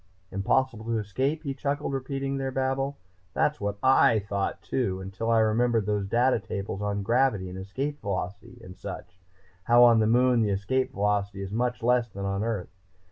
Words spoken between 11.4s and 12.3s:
is much less than